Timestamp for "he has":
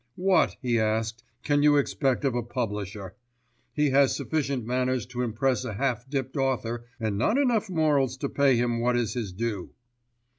3.71-4.15